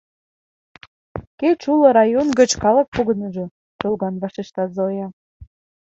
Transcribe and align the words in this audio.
Кеч 1.39 1.59
уло 1.71 1.87
район 1.97 2.27
гыч 2.39 2.51
калык 2.63 2.87
погыныжо!— 2.95 3.45
чолган 3.79 4.15
вашешта 4.21 4.63
Зоя. 4.75 5.07